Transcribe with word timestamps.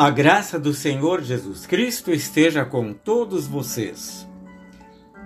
A 0.00 0.10
graça 0.10 0.60
do 0.60 0.72
Senhor 0.72 1.24
Jesus 1.24 1.66
Cristo 1.66 2.12
esteja 2.12 2.64
com 2.64 2.92
todos 2.92 3.48
vocês. 3.48 4.28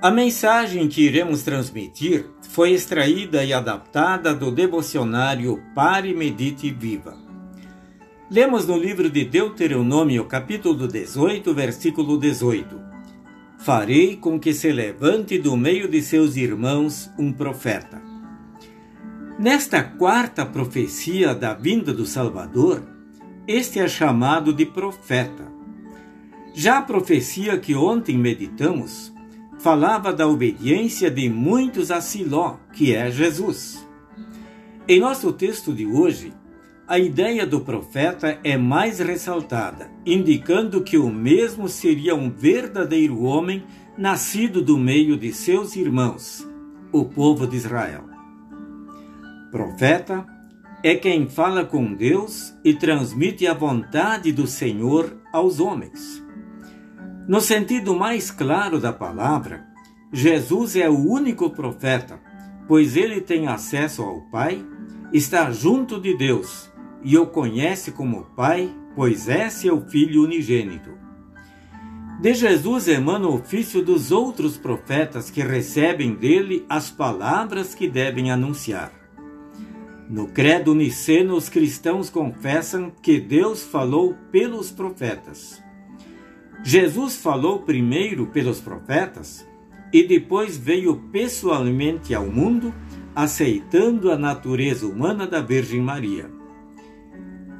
A 0.00 0.10
mensagem 0.10 0.88
que 0.88 1.02
iremos 1.02 1.42
transmitir 1.42 2.24
foi 2.48 2.70
extraída 2.70 3.44
e 3.44 3.52
adaptada 3.52 4.34
do 4.34 4.50
devocionário 4.50 5.62
Pare, 5.74 6.14
Medite 6.14 6.68
e 6.68 6.70
Viva. 6.70 7.14
Lemos 8.30 8.66
no 8.66 8.78
livro 8.78 9.10
de 9.10 9.26
Deuteronômio, 9.26 10.24
capítulo 10.24 10.88
18, 10.88 11.52
versículo 11.52 12.18
18: 12.18 12.80
Farei 13.58 14.16
com 14.16 14.40
que 14.40 14.54
se 14.54 14.72
levante 14.72 15.36
do 15.36 15.54
meio 15.54 15.86
de 15.86 16.00
seus 16.00 16.34
irmãos 16.34 17.10
um 17.18 17.30
profeta. 17.30 18.00
Nesta 19.38 19.82
quarta 19.82 20.46
profecia 20.46 21.34
da 21.34 21.52
vinda 21.52 21.92
do 21.92 22.06
Salvador, 22.06 22.91
este 23.46 23.80
é 23.80 23.88
chamado 23.88 24.52
de 24.52 24.64
profeta. 24.64 25.50
Já 26.54 26.78
a 26.78 26.82
profecia 26.82 27.58
que 27.58 27.74
ontem 27.74 28.16
meditamos 28.16 29.12
falava 29.58 30.12
da 30.12 30.28
obediência 30.28 31.10
de 31.10 31.28
muitos 31.28 31.90
a 31.90 32.00
Siló, 32.00 32.56
que 32.72 32.94
é 32.94 33.10
Jesus. 33.10 33.86
Em 34.86 35.00
nosso 35.00 35.32
texto 35.32 35.72
de 35.72 35.86
hoje, 35.86 36.32
a 36.86 36.98
ideia 36.98 37.46
do 37.46 37.60
profeta 37.60 38.38
é 38.44 38.56
mais 38.56 38.98
ressaltada, 38.98 39.90
indicando 40.04 40.82
que 40.82 40.98
o 40.98 41.08
mesmo 41.08 41.68
seria 41.68 42.14
um 42.14 42.30
verdadeiro 42.30 43.22
homem 43.22 43.64
nascido 43.96 44.60
do 44.60 44.78
meio 44.78 45.16
de 45.16 45.32
seus 45.32 45.74
irmãos, 45.74 46.46
o 46.92 47.04
povo 47.04 47.46
de 47.46 47.56
Israel. 47.56 48.04
Profeta 49.50 50.26
é 50.82 50.96
quem 50.96 51.28
fala 51.28 51.64
com 51.64 51.94
Deus 51.94 52.52
e 52.64 52.74
transmite 52.74 53.46
a 53.46 53.54
vontade 53.54 54.32
do 54.32 54.48
Senhor 54.48 55.16
aos 55.32 55.60
homens. 55.60 56.20
No 57.28 57.40
sentido 57.40 57.94
mais 57.94 58.32
claro 58.32 58.80
da 58.80 58.92
palavra, 58.92 59.64
Jesus 60.12 60.74
é 60.74 60.90
o 60.90 60.98
único 60.98 61.50
profeta, 61.50 62.20
pois 62.66 62.96
ele 62.96 63.20
tem 63.20 63.46
acesso 63.46 64.02
ao 64.02 64.22
Pai, 64.22 64.64
está 65.12 65.52
junto 65.52 66.00
de 66.00 66.16
Deus 66.16 66.68
e 67.04 67.16
o 67.16 67.26
conhece 67.26 67.92
como 67.92 68.26
Pai, 68.36 68.74
pois 68.96 69.28
é 69.28 69.48
seu 69.50 69.80
Filho 69.88 70.24
unigênito. 70.24 70.90
De 72.20 72.34
Jesus 72.34 72.88
emana 72.88 73.28
o 73.28 73.34
ofício 73.34 73.84
dos 73.84 74.10
outros 74.10 74.56
profetas 74.56 75.30
que 75.30 75.42
recebem 75.42 76.14
dele 76.14 76.64
as 76.68 76.90
palavras 76.90 77.74
que 77.74 77.88
devem 77.88 78.30
anunciar. 78.32 79.01
No 80.12 80.26
credo 80.26 80.74
niceno, 80.74 81.34
os 81.34 81.48
cristãos 81.48 82.10
confessam 82.10 82.92
que 83.00 83.18
Deus 83.18 83.62
falou 83.62 84.14
pelos 84.30 84.70
profetas. 84.70 85.58
Jesus 86.62 87.16
falou 87.16 87.60
primeiro 87.60 88.26
pelos 88.26 88.60
profetas 88.60 89.48
e 89.90 90.02
depois 90.02 90.54
veio 90.54 90.96
pessoalmente 91.10 92.14
ao 92.14 92.26
mundo, 92.26 92.74
aceitando 93.16 94.12
a 94.12 94.18
natureza 94.18 94.86
humana 94.86 95.26
da 95.26 95.40
Virgem 95.40 95.80
Maria. 95.80 96.30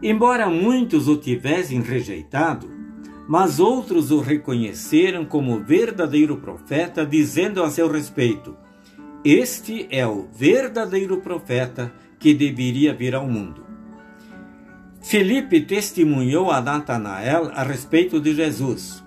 Embora 0.03 0.51
muitos 0.51 1.09
o 1.09 1.17
tivessem 1.17 1.81
rejeitado, 1.81 2.71
mas 3.27 3.61
outros 3.61 4.11
o 4.11 4.21
reconheceram 4.21 5.25
como 5.25 5.65
verdadeiro 5.65 6.37
profeta, 6.37 7.07
dizendo 7.07 7.63
a 7.63 7.71
seu 7.71 7.91
respeito: 7.91 8.55
Este 9.25 9.87
é 9.89 10.07
o 10.07 10.29
verdadeiro 10.31 11.17
profeta 11.23 11.91
que 12.23 12.33
deveria 12.33 12.95
vir 12.95 13.17
ao 13.17 13.27
mundo. 13.27 13.67
Filipe 15.03 15.61
testemunhou 15.61 16.53
a 16.53 16.61
Natanael 16.61 17.51
a 17.53 17.65
respeito 17.65 18.21
de 18.21 18.33
Jesus. 18.33 19.03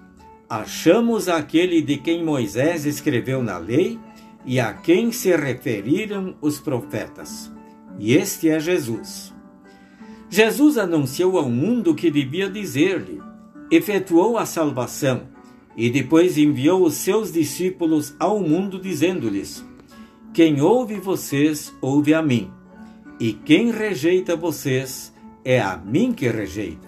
Achamos 0.49 1.29
aquele 1.29 1.81
de 1.81 1.95
quem 1.95 2.25
Moisés 2.25 2.85
escreveu 2.85 3.41
na 3.41 3.57
lei 3.57 3.97
e 4.45 4.59
a 4.59 4.73
quem 4.73 5.13
se 5.13 5.33
referiram 5.33 6.35
os 6.41 6.59
profetas. 6.59 7.49
E 7.97 8.13
este 8.13 8.49
é 8.49 8.59
Jesus. 8.59 9.33
Jesus 10.29 10.77
anunciou 10.77 11.37
ao 11.37 11.49
mundo 11.49 11.95
que 11.95 12.11
devia 12.11 12.49
dizer-lhe, 12.49 13.21
efetuou 13.71 14.37
a 14.37 14.45
salvação 14.45 15.21
e 15.77 15.89
depois 15.89 16.37
enviou 16.37 16.83
os 16.83 16.95
seus 16.95 17.31
discípulos 17.31 18.13
ao 18.19 18.41
mundo, 18.41 18.77
dizendo-lhes: 18.77 19.63
Quem 20.33 20.59
ouve 20.59 20.95
vocês, 20.95 21.73
ouve 21.81 22.13
a 22.13 22.21
mim 22.21 22.51
e 23.19 23.33
quem 23.33 23.71
rejeita 23.71 24.35
vocês 24.35 25.13
é 25.43 25.59
a 25.59 25.77
mim 25.77 26.11
que 26.11 26.27
rejeita. 26.27 26.87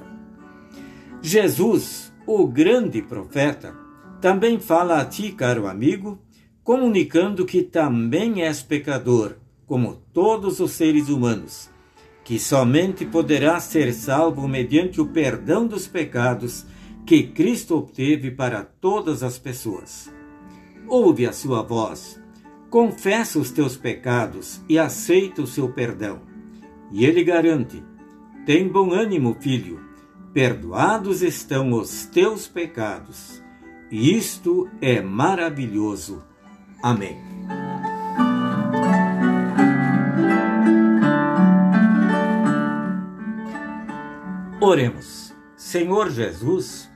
Jesus, 1.21 2.13
o 2.25 2.45
grande 2.47 3.01
profeta, 3.01 3.75
também 4.19 4.59
fala 4.59 4.99
a 4.99 5.05
ti, 5.05 5.31
caro 5.31 5.67
amigo, 5.67 6.19
comunicando 6.63 7.45
que 7.45 7.61
também 7.61 8.43
és 8.43 8.61
pecador, 8.61 9.35
como 9.65 10.01
todos 10.11 10.59
os 10.59 10.71
seres 10.71 11.07
humanos, 11.07 11.69
que 12.23 12.39
somente 12.39 13.05
poderá 13.05 13.59
ser 13.59 13.93
salvo 13.93 14.47
mediante 14.47 14.99
o 14.99 15.07
perdão 15.07 15.65
dos 15.65 15.87
pecados 15.87 16.65
que 17.05 17.23
Cristo 17.23 17.77
obteve 17.77 18.31
para 18.31 18.63
todas 18.63 19.23
as 19.23 19.37
pessoas. 19.37 20.11
Ouve 20.87 21.25
a 21.25 21.31
sua 21.31 21.61
voz 21.61 22.19
confessa 22.69 23.39
os 23.39 23.51
teus 23.51 23.77
pecados 23.77 24.61
e 24.67 24.77
aceita 24.77 25.41
o 25.41 25.47
seu 25.47 25.69
perdão. 25.69 26.21
E 26.91 27.05
ele 27.05 27.23
garante: 27.23 27.83
Tem 28.45 28.67
bom 28.67 28.91
ânimo, 28.91 29.35
filho, 29.39 29.79
perdoados 30.33 31.21
estão 31.21 31.71
os 31.71 32.05
teus 32.05 32.47
pecados. 32.47 33.41
E 33.89 34.15
isto 34.15 34.69
é 34.81 35.01
maravilhoso. 35.01 36.23
Amém. 36.81 37.17
Oremos. 44.59 45.27
Senhor 45.55 46.11
Jesus, 46.11 46.89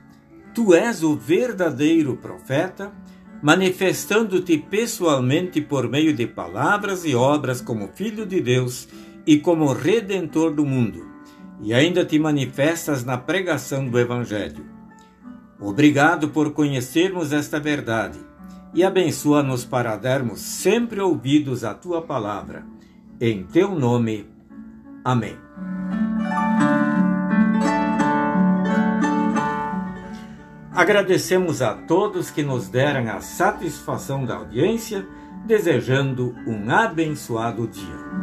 tu 0.54 0.74
és 0.74 1.02
o 1.02 1.16
verdadeiro 1.16 2.16
profeta 2.16 2.92
manifestando-te 3.42 4.56
pessoalmente 4.56 5.60
por 5.60 5.88
meio 5.88 6.14
de 6.14 6.26
palavras 6.26 7.04
e 7.04 7.14
obras 7.14 7.60
como 7.60 7.88
Filho 7.88 8.24
de 8.24 8.40
Deus 8.40 8.88
e 9.26 9.38
como 9.38 9.72
Redentor 9.72 10.54
do 10.54 10.64
mundo, 10.64 11.04
e 11.60 11.74
ainda 11.74 12.04
te 12.04 12.18
manifestas 12.18 13.04
na 13.04 13.18
pregação 13.18 13.88
do 13.88 13.98
Evangelho. 13.98 14.64
Obrigado 15.60 16.28
por 16.28 16.52
conhecermos 16.52 17.32
esta 17.32 17.58
verdade 17.58 18.18
e 18.74 18.82
abençoa-nos 18.82 19.64
para 19.64 19.96
darmos 19.96 20.40
sempre 20.40 21.00
ouvidos 21.00 21.62
à 21.62 21.74
tua 21.74 22.00
palavra. 22.02 22.64
Em 23.20 23.44
teu 23.44 23.74
nome. 23.74 24.26
Amém. 25.04 25.36
Agradecemos 30.82 31.62
a 31.62 31.74
todos 31.74 32.28
que 32.28 32.42
nos 32.42 32.66
deram 32.66 33.08
a 33.08 33.20
satisfação 33.20 34.24
da 34.24 34.34
audiência, 34.34 35.06
desejando 35.46 36.34
um 36.44 36.68
abençoado 36.68 37.68
dia. 37.68 38.21